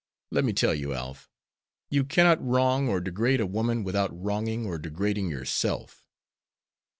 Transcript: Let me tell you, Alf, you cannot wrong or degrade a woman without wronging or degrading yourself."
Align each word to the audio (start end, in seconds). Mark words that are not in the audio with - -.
Let 0.31 0.45
me 0.45 0.51
tell 0.51 0.73
you, 0.73 0.95
Alf, 0.95 1.29
you 1.91 2.03
cannot 2.03 2.43
wrong 2.43 2.87
or 2.89 2.99
degrade 3.01 3.39
a 3.39 3.45
woman 3.45 3.83
without 3.83 4.09
wronging 4.19 4.65
or 4.65 4.79
degrading 4.79 5.29
yourself." 5.29 6.07